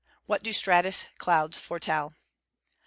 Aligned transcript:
_What 0.27 0.41
do 0.41 0.51
stratus 0.51 1.05
clouds 1.19 1.59
foretell? 1.59 2.15